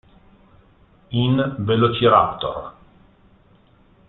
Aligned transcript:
In 1.11 1.57
"Velociraptor! 1.59 2.73